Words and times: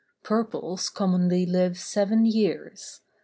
Purples 0.23 0.89
commonly 0.89 1.45
live 1.45 1.77
seven 1.77 2.25
years. 2.25 3.01